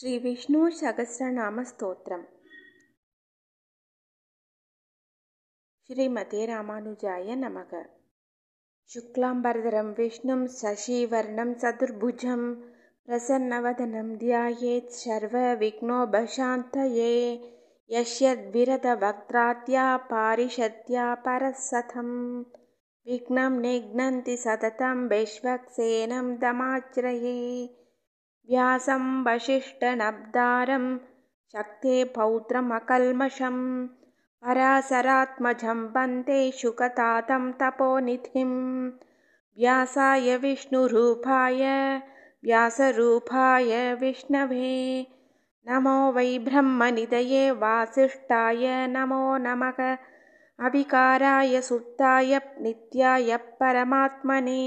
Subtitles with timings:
[0.00, 2.22] श्रीविष्णुसहस्रनामस्तोत्रम्।
[5.86, 7.82] श्रीमते रामानुजाय नमः।
[8.88, 12.54] शुक्लाम्बरधरं विष्णुं शशिवर्णं चतुर्भुजं
[13.06, 17.50] प्रसन्नवदनं ध्यायेत् सर्वविघ्नोपशान्तये।
[17.90, 22.42] यस्यद्विरतवक्त्रात्या पारिषद्या परसथं
[23.06, 27.77] विघ्नं निघ्नन्ति सततं विश्वक्सेनं दमाश्रये
[28.50, 30.84] व्यासं वसिष्ठनब्दारं
[31.52, 33.56] शक्ते पौत्रमकल्मषं
[34.42, 38.52] पराशरात्मजं वन्दे शुकतातं तपोनिधिं
[39.58, 41.62] व्यासाय विष्णुरूपाय
[42.44, 44.72] व्यासरूपाय विष्णवे।
[45.66, 49.80] नमो वै ब्रह्मनिधये वासिष्ठाय नमो नमः।
[50.58, 54.62] अविकाराय सुताय नित्याय परमात्मने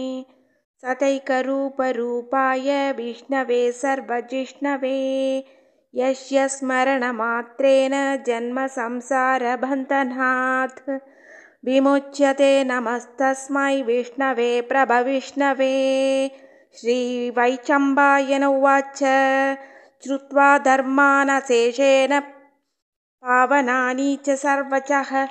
[0.84, 5.46] सतैकरूपरूपाय विष्णवे सर्वजिष्णवे।
[5.94, 7.94] यस्य स्मरणमात्रेण
[8.28, 10.90] जन्मसंसारबन्धनात्
[11.66, 16.30] विमुच्यते नमस्तस्मै विष्णवे प्रभविष्णवे
[16.80, 19.04] श्रीवैचम्बायन उवाच।
[20.04, 22.20] श्रुत्वा धर्मानशेषेण
[23.24, 25.26] पावनानि च सर्वचः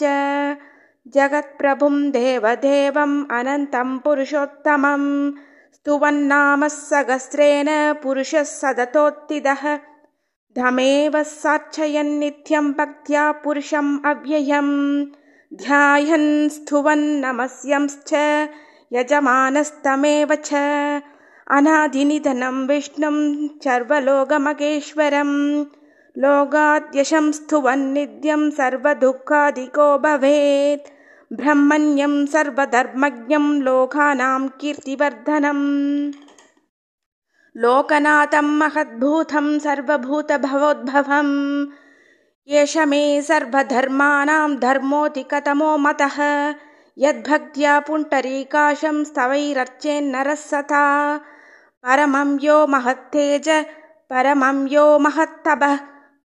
[1.08, 5.32] जगत्प्रभुं देवदेवम् अनन्तं पुरुषोत्तमम्
[5.84, 9.76] स्तुवन्नामः सहस्रेण पुरुषः सदतोत्थितः
[10.58, 15.06] धमेव साक्षयन्नित्यं भक्त्या पुरुषम् अव्ययम्।
[15.54, 18.12] ध्यायन् स्तुवन्नमस्यंश्च
[18.92, 20.54] यजमानस्तमेव च।
[21.50, 25.32] अनादिनिधनं विष्णुं सर्वलोकमहेश्वरं
[26.18, 30.93] लोगाद्यशं स्तुवन्नित्यं सर्वदुःखादिको भवेत्
[31.36, 36.12] ब्रह्मण्यं सर्वधर्मज्ञं लोकानां कीर्तिवर्धनम्।
[37.56, 41.66] लोकनाथं महद्भूतं सर्वभूतभवोद्भवम्।
[42.48, 46.54] एष मे सर्वधर्माणां धर्मोऽधिकतमो मतः।
[46.98, 51.20] यद्भक्त्या पुण्डरीकाशं स्तवैरर्चेन्नरः सता
[51.82, 53.64] परमं यो महत्तेज
[54.10, 55.78] परमं यो महत्तपः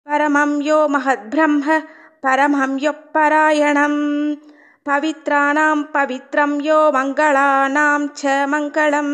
[0.05, 1.81] परमं यो महद्ब्रह्म
[2.23, 4.35] परमं यः परायणम्
[4.85, 9.09] पवित्राणां पवित्रं यो मङ्गलानां च मङ्गलं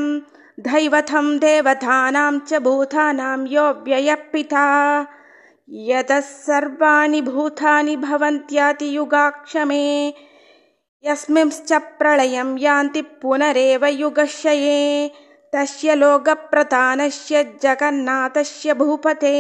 [0.68, 4.66] दैवतं देवतानां च भूतानां यो व्ययपिता।
[5.90, 9.86] यतः सर्वाणि भूतानि भवन्त्यातियुगाक्षमे
[11.08, 14.80] यस्मिंश्च प्रलयं यान्ति पुनरेव युगशये
[15.56, 19.36] तस्य लोकप्रधानस्य जगन्नाथस्य भूपते।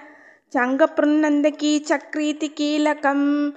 [0.54, 3.52] चङ्गपृन्नन्दकी चक्रीति कीलकं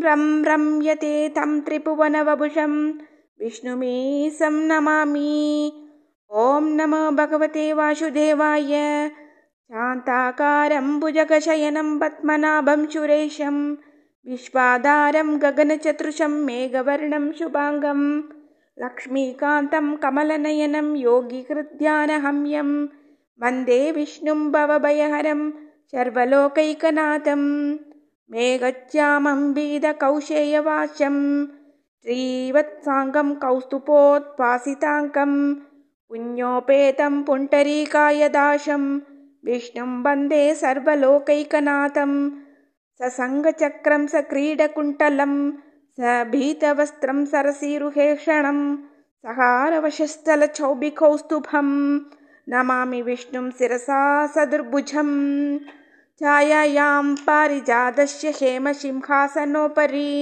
[0.01, 2.91] रं रम्यते तं त्रिभुवनवभुषं।
[3.39, 5.71] विष्णुमीशं नमामि।
[6.31, 9.09] ॐ नमो भगवते वासुदेवाय
[9.71, 13.55] शान्ताकारं भुजगशयनं पद्मनाभं सुरेशं
[14.29, 18.01] विश्वाधारं गगनचतुर्षं मेघवर्णं शुभाङ्गं
[18.83, 22.69] लक्ष्मीकान्तं कमलनयनं योगिकृध्यानहम्यं
[23.43, 25.41] वन्दे विष्णुं भवभयहरं
[25.91, 27.43] सर्वलोकैकनाथं
[28.35, 31.17] मेघच्यामं बीदकौशेयवाचं
[32.05, 35.33] श्रीवत्साङ्गं कौस्तुपोत्पासिताङ्कं
[36.09, 38.83] पुण्योपेतं पुण्डरीकायदाशं
[39.45, 42.13] विष्णुं वन्दे सर्वलोकैकनाथं
[43.01, 45.33] ससङ्गचक्रं सक्रीडकुण्टलं
[45.99, 46.01] स
[46.31, 48.59] भीतवस्त्रं सरसीरुहेषणं
[49.25, 51.69] सहारवशस्थलचौबिकौस्तुभं
[52.53, 54.01] नमामि विष्णुं शिरसा
[54.35, 55.15] सदुर्भुजम्।
[56.21, 60.13] छायायां पारिजातस्य हेमसिंहासनोपरि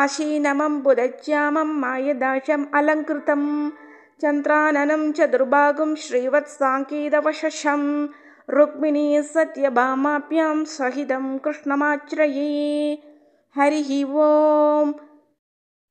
[0.00, 3.42] आशीनमम्बुदश्यामं मायदाशम् अलङ्कृतं
[4.22, 7.82] चन्द्राननं च दुर्भागं श्रीवत्साङ्केतवशं
[8.52, 12.94] रुक्मिणी सत्यभामाभ्यां सहितं कृष्णमाश्रये
[13.56, 13.90] हरिः
[14.24, 14.90] ॐ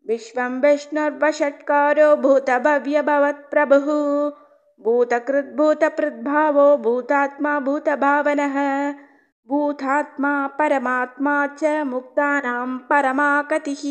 [0.05, 3.88] विश्वं विष्णुर्वषट्कारो भूतभव्यभवत्प्रभुः
[4.85, 8.57] भूतकृद्भूतपृद्भावो भूतात्मा भूतभावनः
[9.50, 13.83] भूतात्मा परमात्मा च मुक्तानां परमाकतिः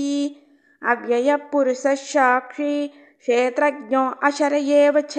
[0.93, 5.17] अव्ययपुरुषसाक्षी क्षेत्रज्ञो अशर एव च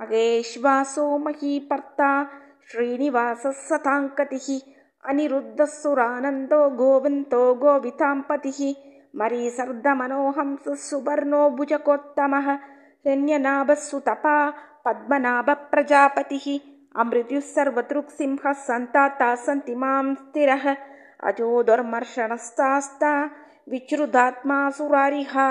[0.00, 2.30] महेश्वासो महीपर्ता
[2.70, 4.60] श्रीनिवासः सताङ्कतिः।
[5.08, 8.74] अनिरुद्धसुरानन्दो गोविन्तो गोविताम्पतिः।
[9.16, 14.50] मरीसर्दमनोहंसः सुवर्णो भुजकोत्तमः। हिरण्यनाभसुतपा
[14.84, 16.60] पद्मनाभप्रजापतिः
[17.00, 20.76] अमृत्युः सर्वतृक्सिंहः सन्ताता सन्ति मां स्थिरः।
[21.24, 23.30] अजो दुर्मर्शनस्तास्ता
[23.70, 25.46] विच्रुदात्मा सुरारिहा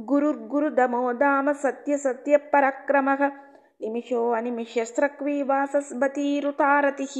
[0.00, 3.22] गुरुर्गुरुदमो दाम सत्यसत्यपराक्रमः
[3.82, 7.14] निमिषो अनिमिषस्रक्विवासस्बतीरुतारतिः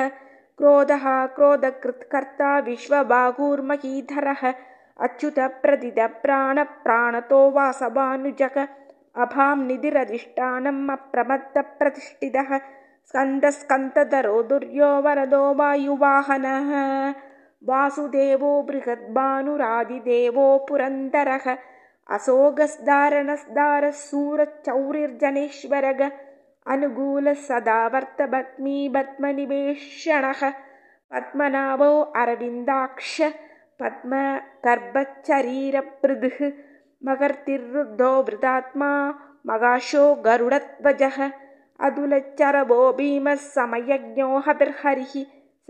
[0.62, 1.04] क्रोधः
[1.36, 4.42] क्रोधकृत्कर्ता विश्वबाहुर्महीधरः
[5.06, 8.58] अच्युतप्रदिदप्राणप्राणतो वासवानुजग
[9.24, 12.50] अभां निधिरधिष्ठानम् अप्रमत्तप्रतिष्ठितः
[13.08, 16.70] स्कन्दस्कन्दधरो दुर्यो वरदो वायुवाहनः
[17.70, 21.46] वासुदेवो बृहद्भानुरादिदेवो पुरन्दरः
[22.18, 26.02] असोगस्दारणस्दारः सूरचौरिर्जनेश्वरग
[26.70, 30.42] अनुगूलः सदा वर्तभत्मीभत्मनिवेषणः
[31.12, 31.88] पद्मनाभो
[32.20, 33.14] अरविन्दाक्ष
[33.80, 36.38] पद्मगर्भचरीरपृदुः
[37.08, 38.90] मकर्तिरुद्धो वृतात्मा
[39.50, 41.18] मगाशो गरुडध्वजः
[41.86, 45.14] अतुलच्चरभो भीमः समयज्ञो हतिर्हरिः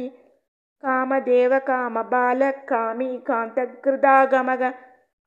[0.83, 4.62] कामदेव कामबालकामी कान्तकृदागमग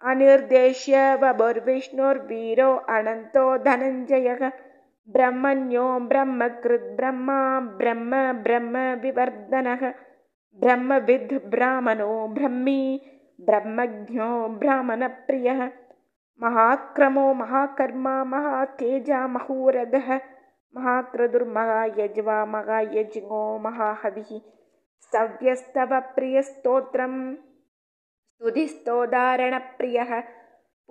[0.03, 4.49] अनिर्देश्य वबुर्विष्णुर्वीरो अनन्तो धनञ्जयः
[5.15, 7.39] ब्रह्मण्यो ब्रह्मकृद्ब्रह्मा
[7.79, 9.89] ब्रह्म ब्रह्म विवर्धनः
[10.59, 12.81] ब्रह्मविद् ब्राह्मणो ब्रह्मी
[13.47, 14.29] ब्रह्मज्ञो
[14.61, 15.65] ब्राह्मणप्रियः
[16.41, 19.25] महाक्रमो महाकर्मा महातेजा
[20.77, 24.41] महोरगः महाक्रदुर्महायज्वा महायज्ञो महाहविः
[25.01, 27.35] स्तव्यस्तव प्रियस्तोत्रम्।
[28.35, 30.23] स्तुतिस्तोदारणप्रियः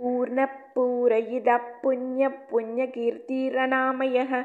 [0.00, 4.44] पूर्णपूरयिदः पुण्यपुण्यकीर्तिरनामयः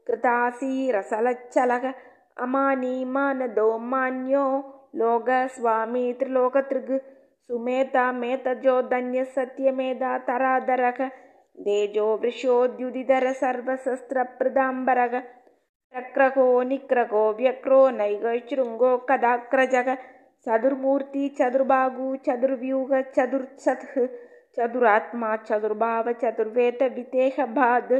[0.08, 1.86] कृतासीरसलच्चलः
[2.46, 4.46] अमानी मानदो मान्यो
[5.00, 6.94] लोकस्वामी त्रिलोकतृग्
[7.48, 11.00] सुमेता मेतजो धन्य सत्यमेधा तरादरः
[11.66, 15.16] तेजो वृषोद्युदिधर सर्वशस्त्रप्रदाम्बरः
[15.97, 19.89] चक्रको निक्रको व्यक्रो नैगशृङ्गो कदाक्रजः
[20.47, 23.93] चतुर्मूर्ति चतुर्बाहु चतुर्व्यूह चतुर्सत्ः
[24.57, 27.93] चतुरात्मा चतुर्भाव चतुर्वेदवितेहभाद्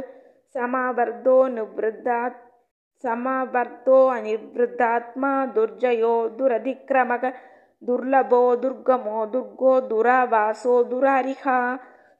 [0.57, 2.41] समावर्तोऽनुवृद्धात्
[3.05, 7.23] समावर्तोऽनिवृद्धात्मा दुर्जयो दुरधिक्रमः
[7.89, 11.57] दुर्लभो दुर्गमो दुर्गो दुरावासो दुरारिहा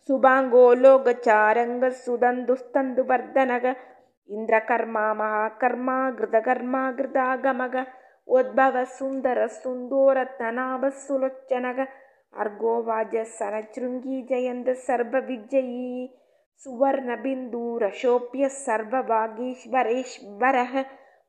[0.08, 3.65] सुभाङ्गो लोकचारङ्गः सुदन्तुस्तन्तुवर्धनः
[4.30, 7.75] इन्द्रकर्मा महाकर्मा घृतकर्मा घृतागमग
[8.38, 11.80] उद्भव सुन्दर सुन्दोरत्ननाभ सुलोचनग
[12.43, 15.89] अर्गोवाज सनशृङ्गी जयन्त सर्वविजयी
[16.65, 20.73] सुवर्णबिन्दुरशोप्य सर्ववागीश्वरेश्वरः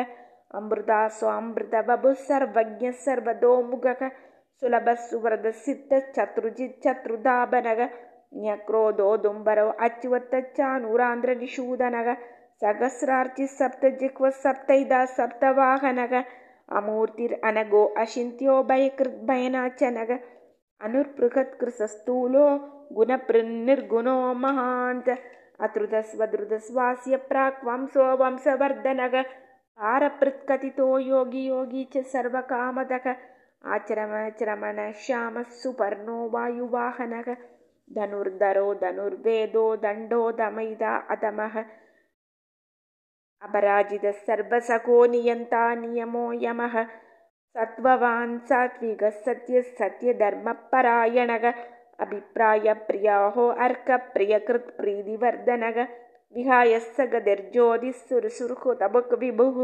[0.59, 4.01] अमृतासोऽमृतबभुः सर्वज्ञः सर्वतोमुखः
[4.61, 7.81] सुलभः सुव्रतसिद्धश्चतुर्जिच्चतुर्धाबनः
[8.43, 12.07] न्यक्रोधोदुम्बरो अच्युतच्चानूरान्ध्रनिषूदनः
[12.63, 16.13] सहस्रार्चिः सप्तजिह्वः सप्तैदा सप्तवाहनः
[16.79, 20.11] अमूर्तिरनगो अचिन्त्यो भयकृद्भयनाचनः
[20.81, 22.45] अनुर्पृहत्कृशस्थूलो
[22.97, 25.07] गुणपृन्निर्गुणो महान्त
[25.65, 29.15] अतृतस्वधृतस्वास्य प्राक् वंशो वंशवर्धनः
[29.79, 33.05] पारपृत्कथितो योगी योगी च सर्वकामदः
[33.73, 37.33] आचरमचरमण श्यामः सुपर्णो वायुवाहनः
[37.95, 41.55] धनुर्धरो धनुर्वेदो दण्डो दमयिता अधमः
[43.41, 46.75] अपराजितः सर्वसखो नियन्ता नियमो यमः
[47.55, 51.45] सत्त्ववान् सात्विकः सत्यः सत्यधर्मपरायणः
[52.03, 55.77] अभिप्रायप्रियाहो अर्कप्रियकृत्प्रीतिवर्धनः
[56.35, 59.57] विहाय स गतिर्ज्योतिः सुरसुर्हुतबुक् विभुः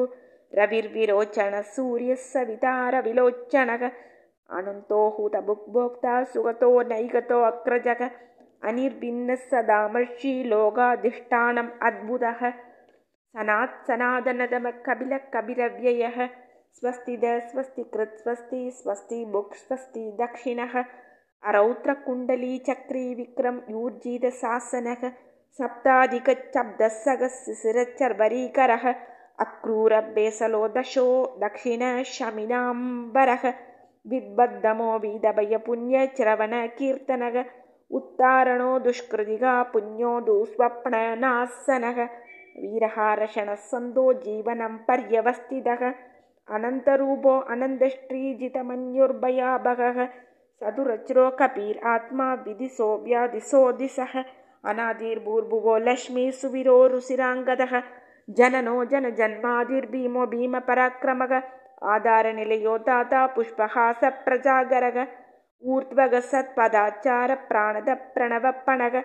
[0.58, 3.90] रविर्विरोचनः सूर्यः सवितारविलोचनः
[4.50, 8.10] अनन्तो हुतबुग्भोक्ता सुगतो नैगतो अग्रजः
[8.68, 12.50] अनिर्भिन्नः सदामर्षि लोकाधिष्ठानम् अद्भुतः।
[13.32, 16.26] सनात् सनातनतमः कपिलः कपिलव्ययः।
[16.72, 20.84] स्वस्तिद स्वस्तिकृत् स्वस्ति स्वस्ति बुक् स्वस्ति दक्षिणः।
[21.48, 25.08] अरौत्रकुण्डलीचक्री विक्रम यूर्जितशासनः
[25.52, 26.88] सप्ताधिकशब्दः
[29.40, 31.04] अक्रूरबेसलो दशो
[31.42, 33.44] दक्षिणशमिनाम्बरः
[34.10, 37.36] विद्बद्धमो वीदभयपुण्यचरवणकीर्तनः
[37.98, 41.98] उत्तारणो दुष्कृतिगा पुण्यो दुःस्वप्ननासनः
[42.62, 45.82] वीरहारषणः सन्दो जीवनं पर्यवस्थितः
[46.56, 49.98] अनन्तरूपो अनन्तश्रीजितमन्युर्भयाभगः
[50.62, 52.28] सदुरज्रो कपीर् आत्मा
[58.28, 61.32] ಜನನೋ ಜನ ಜನ್ಮಾದಿರ್ಭೀಮೋ ಭೀಮ ಪರಾಕ್ರಮಗ
[61.86, 64.98] ಆಧಾರ ನಿಲಯೋ ತಾತ ಪುಷ್ಪಹಾಸ ಪ್ರಜಾಗರಗ
[65.62, 68.96] ಊರ್ಧ್ವಗ ಸತ್ಪದಾಚಾರ ಪ್ರಾಣದ ಪ್ರಣವ ಪಣಗ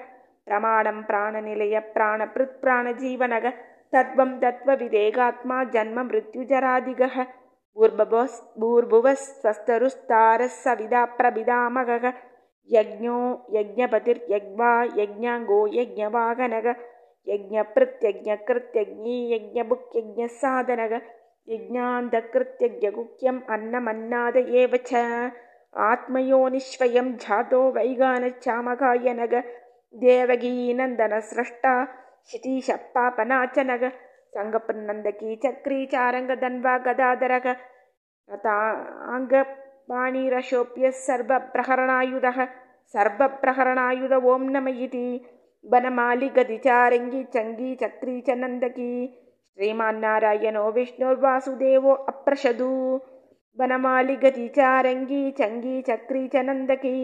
[0.48, 3.46] ಪ್ರಮಾಣಂ ಪ್ರಾಣನಿಲಯ ಪ್ರಾಣ ಪೃತ್ ಪ್ರಾಣ ಜೀವನಗ
[3.94, 7.04] ತತ್ವಂ ತತ್ವ ವಿದೇಗಾತ್ಮ ಜನ್ಮ ಮೃತ್ಯುಜರಾದಿಗ
[7.78, 11.90] ಭೂರ್ಭವಸ್ ಭೂರ್ಭುವಸ್ ಸ್ವಸ್ಥರುಸ್ತಾರಸ್ ಸವಿದಾ ಪ್ರಭಿದಾಮಗ
[12.70, 13.18] ಯಜ್ಞೋ
[13.50, 16.68] ಯಜ್ಞಪತಿರ್ಯಜ್ವಾ ಯಜ್ಞಾಂಗೋ ಯಜ್ಞವಾಗನಗ
[17.28, 20.94] ಯಜ್ಞ ಪ್ರತ್ಯಜ್ಞ ಕೃತ್ಯಜ್ಞಿ ಯಜ್ಞ ಬುಕ್ ಯಜ್ಞ ಸಾಧನಗ
[21.48, 24.92] ಯಜ್ಞಾಂಧ ಕೃತ್ಯಜ್ಞ ಗುಖ್ಯಂ ಅನ್ನಮನ್ನಾದ ಏವಚ
[25.88, 29.36] ಆತ್ಮಯೋನಿಶ್ವಯಂ ಜಾತೋ ವೈಗಾನ ಚಾಮಗಾಯನಗ
[29.94, 31.66] ದೇವಗೀನಂದನ ಸೃಷ್ಟ
[32.30, 33.84] ಶಿತೀಶ ಪಾಪನಾಚನಗ
[34.34, 37.48] ಸಂಗಪನ್ನಂದಕಿ ಚಕ್ರಿ ಚಾರಂಗ ದನ್ವಾ ಗದಾದರಗ
[38.30, 39.34] ನತಾಂಗ
[39.90, 42.28] ಪಾಣಿರಶೋಪ್ಯ ಸರ್ವಪ್ರಹರಣಾಯುಧ
[42.94, 45.06] ಸರ್ವಪ್ರಹರಣಾಯುಧ ಓಂ ನಮಯಿತಿ
[45.72, 48.92] नम इति वनमालिगतिचारङ्गी चङ्गी चक्री च नन्दकी
[49.58, 52.70] श्रीमान्नारायणो विष्णुर्वासुदेवो अप्रशदु
[53.60, 56.98] वनमालिगतिचारङ्गी चङ्गी चक्री च नन्दकी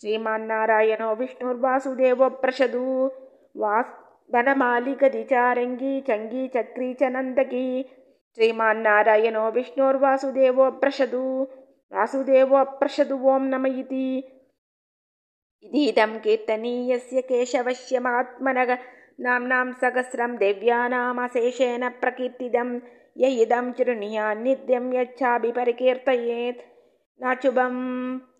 [0.00, 2.84] श्रीमान्नारायणो विष्णुर्वासुदेवोऽप्रशदु
[3.62, 3.92] वास्
[4.34, 7.66] वनमालिगतिचारङ्गी चङ्गी चक्री च नन्दकी
[8.36, 11.24] श्रीमान्नारायणो विष्णोर्वासुदेवोऽप्रशदु
[11.94, 14.06] वासुदेवोऽप्रशदु ॐ नम इति
[15.64, 18.70] इदीदं कीर्तनीयस्य केशवस्य महात्मनः
[19.26, 22.70] नाम्नां सहस्रं देव्यानामशेषेण प्रकीर्तितं
[23.22, 23.70] य इदं
[24.42, 26.62] नित्यं यच्छाभिपरिकीर्तयेत्।
[27.22, 27.74] नाचुभं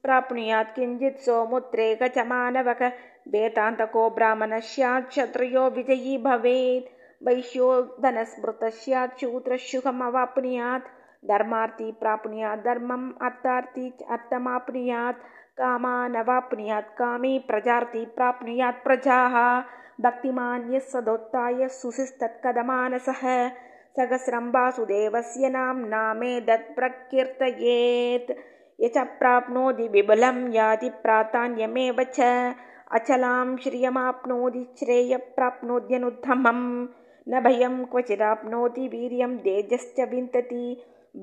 [0.04, 2.82] प्राप्नुयात् किञ्चित् सोमुत्रे गचमानवक
[3.34, 6.90] वेदान्तको ब्राह्मणः स्यात् क्षत्रियो विजयी भवेत्।
[7.26, 7.68] वैश्यो
[8.02, 10.90] धनस्मृतः स्यात् शूद्रशुखमवाप्नुयात्
[11.30, 15.22] धर्मार्थी प्राप्नुयात् धर्मम् अर्थार्थी अर्थमाप्नुयात्
[15.58, 19.34] कामानवाप्नुयात् कामे प्रजार्ति प्राप्नुयात् प्रजाः।
[20.04, 23.22] भक्तिमान् यः सदोत्थाय सुशिस्तत्कदमानसः
[23.96, 28.30] सहस्रं वासुदेवस्य नाम्नामेदत्प्रकीर्तयेत्
[28.82, 32.18] य च प्राप्नोति विबलं याति प्रातान्यमेव च।
[32.98, 36.66] अचलां श्रियमाप्नोति श्रेयप्राप्नोत्यनुत्तमम्
[37.28, 40.64] न भयं क्वचिदाप्नोति वीर्यं तेजश्च विन्तति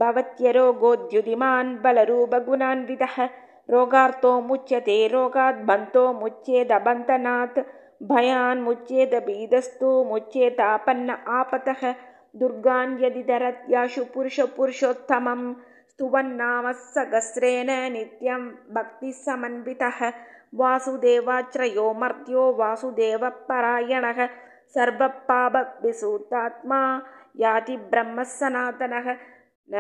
[0.02, 3.16] भवत्यरोगोद्युतिमान् बलरूपगुणान्वितः
[3.72, 7.60] रोगार्तो मुच्यते रोगात् बन्तो मुच्येदबन्तनात्
[8.12, 11.82] भयान्मुच्येदबीदस्तु मुच्येतापन्न आपतः
[12.42, 15.42] दुर्गान् यदि धरत्याशु पुरुषपुरुषोत्तमं
[15.92, 18.44] स्तुवन्नाम सहस्रेण नित्यं
[18.76, 20.00] भक्तिसमन्वितः
[20.60, 24.20] वासुदेवाश्रयो मर्त्यो वासुदेवपरायणः
[24.76, 26.82] सर्वपापविसूतात्मा
[27.44, 29.08] याति ब्रह्मः सनातनः
[29.74, 29.76] न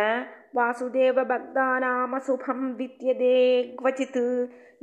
[0.56, 3.36] वासुदेवभक्तानामशुभं विद्यते
[3.80, 4.19] क्वचित्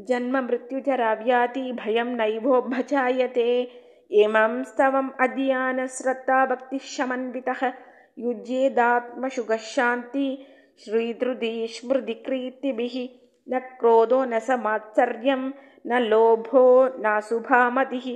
[0.08, 2.08] जन्ममृत्युजराव्याति भयं
[4.22, 7.60] इमं स्तवम् अध्यानश्रद्धा भक्तिशमन्वितः
[8.26, 10.26] युज्येदात्मशुगशान्ति
[10.84, 12.96] श्रीधृदि स्मृतिकृतिभिः
[13.52, 15.42] न क्रोधो न समात्सर्यं
[15.90, 16.64] न लोभो
[17.02, 18.08] नाशुभामतिः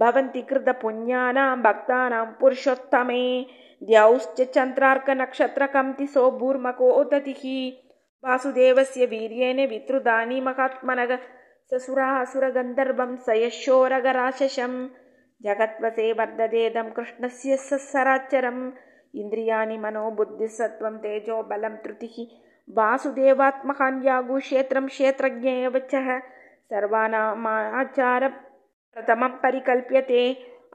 [0.00, 3.24] भवन्ति कृतपुण्यानां भक्तानां पुरुषोत्तमे।
[3.88, 7.42] द्यौश्च चन्द्रार्कनक्षत्रकम्तिसो भूर्मकोदतिः
[8.24, 11.12] वासुदेवस्य वीर्येण वितृदानि महात्मनः।
[11.70, 14.74] ससुरासुरगन्धर्वं स यशोरगराशशं
[15.44, 17.50] जगत्वसे वर्धदेदं कृष्णस्य
[17.90, 18.62] सराचरम्
[19.20, 22.16] इन्द्रियाणि मनोबुद्धिसत्त्वं तेजो बलं त्रुतिः
[22.76, 25.94] वासुदेवात्मकान्यागुक्षेत्रं क्षेत्रज्ञ एव च
[28.94, 30.22] सर्वानामाचारप्रथमं परिकल्प्यते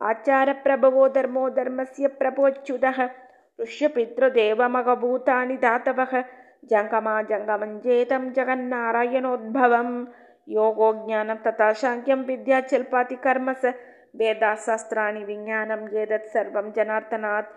[0.10, 2.98] आचारप्रभवो धर्मो धर्मस्य प्रभोच्युतः।
[3.62, 6.14] ऋष्यपितृदेवमघभूतानि धातवः
[6.72, 9.90] जङ्गमा जङ्गमञ्जेतं जगन्नारायणोद्भवं
[10.58, 13.66] योगो ज्ञानं तथा शाङ्क्यं विद्याचल्पातिकर्मस
[14.20, 17.48] वेदाशास्त्राणि विज्ञानं एतत् सर्वं जनार्दनात्।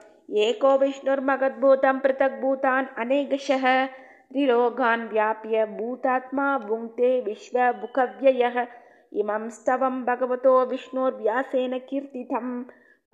[0.46, 3.64] एको विष्णुर्मगद्भूतं पृथग्भूतान् अनेकशः।
[4.32, 8.56] त्रिलोकान् व्याप्य भूतात्मा भुङ्क्ते विश्वमुखव्ययः
[9.21, 12.61] इमं स्तवं भगवतो विष्णोर्व्यासेन कीर्तितं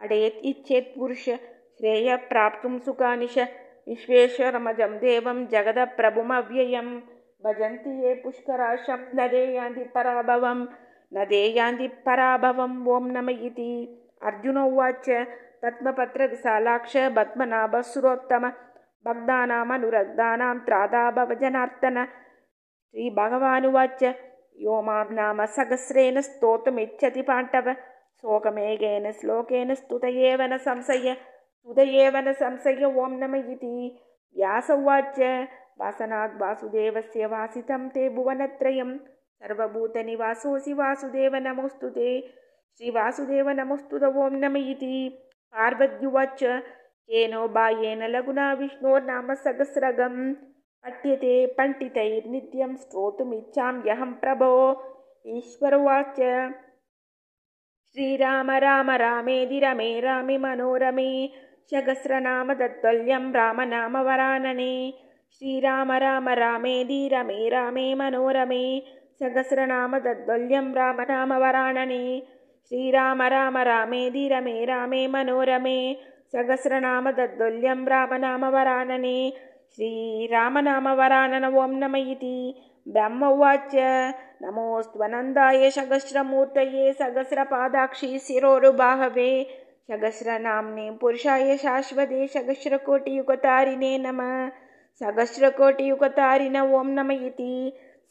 [0.02, 1.26] पठेत् इच्छेत् पुरुष
[1.80, 3.38] श्रेयप्राप्तुं सुखानिश
[3.88, 6.90] विश्वेश्वरमजं देवं जगदप्रभुमव्ययं
[7.44, 10.66] भजन्ति ये पुष्कराशं न देयान्ति पराभवं
[11.12, 13.72] न देयान्ति पराभवम् ॐ नम इति
[14.28, 15.10] अर्जुन उवाच
[15.64, 18.50] पद्मपत्रविशालाक्ष पद्मनाभसुरोत्तम
[19.06, 24.04] भक्तानामनुरग्धानां त्रादा भवजनार्दन श्रीभगवानुवाच
[24.59, 27.73] यो मां नाम सहस्रेण स्तोतुमिच्छति पाण्डव
[28.23, 33.75] शोकमेघेन श्लोकेन स्तुत एव न संशय स्तुत एव न संशय ॐ नम इति
[34.37, 35.21] व्यास उवाच
[35.81, 38.97] वासनाद् वासुदेवस्य वासितं ते भुवनत्रयं
[39.43, 42.11] सर्वभूतनिवासोऽसि वासुदेव नमोऽस्तु ते
[42.81, 44.93] श्रीवासुदेव नमोऽस्तु ॐ नम इति
[45.55, 50.21] पार्वत्युवाच केनो बाह्येन लघुना विष्णोर्नाम सहस्रगम्
[50.85, 54.51] पठ्यते पण्डितैर्नित्यं श्रोतुमिच्छाम्यहं प्रभो।
[55.27, 56.17] ईश्वरवाच
[57.95, 61.11] श्रीराम राम रामेदि रमे रामे मनोरमे
[61.71, 64.73] सहस्रनाम तत्तुल्यं रामनाम वरानने।
[65.33, 68.63] श्रीराम राम रामेदि रमे रामे मनोरमे
[69.19, 72.23] सहस्रनाम तत्तुल्यं रामनाम वरानने।
[72.71, 75.79] श्रीराम राम रामेदि रमे रामे मनोरमे
[76.33, 79.19] सहस्रनाम तत्तुल्यं रामनाम वरानने
[79.76, 82.36] श्रीरामनामवरानन ॐ नम इति
[82.88, 83.72] ब्रह्म उवाच
[84.44, 89.32] नमोऽस्त्वनन्दाय सहस्रमूर्तये सहस्रपादाक्षी शिरोरुबाहवे
[89.92, 94.50] सहस्रनाम्ने पुरुषाय शाश्वते सहस्रकोटियुगतारिणे नमः
[95.02, 97.54] सहस्रकोटियुगतारिण ॐ नम इति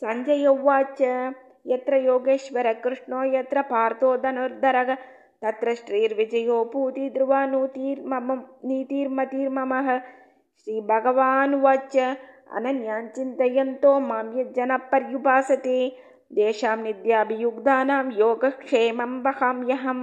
[0.03, 1.03] सञ्जय उवाच
[1.67, 4.95] यत्र योगेश्वर कृष्णो यत्र पार्थो धनुर्धरः
[5.43, 8.33] तत्र श्रीर्विजयो पूति ध्रुवानूतिर्मम
[8.69, 9.89] नीतिर्मतिर्ममः
[10.64, 11.96] श्रीभगवानुवाच
[12.58, 15.78] अनन्यान् चिन्तयन्तो मां यज्जनपर्युपासते
[16.38, 20.02] तेषां निद्याभियुग्धानां योगक्षेमं वहाम्यहं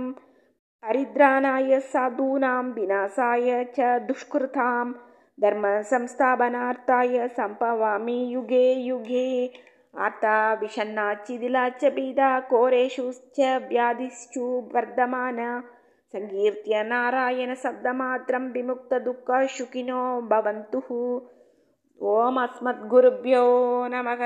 [0.87, 4.87] परिद्राणाय साधूनां विनाशाय च दुष्कृतां
[5.43, 9.31] धर्मसंस्थापनार्थाय सम्भवामि युगे युगे।
[10.07, 13.41] आता विषन्नाचिदिला च पीडा कोरेषुश्च
[13.71, 15.39] व्याधिश्चु वर्धमान
[16.15, 20.81] सङ्कीर्त्य नारायणशब्दमात्रं विमुक्तदुःखशुकिनो भवन्तु।
[22.01, 23.45] ॐ अस्मद्गुरुभ्यो
[23.93, 24.23] नमः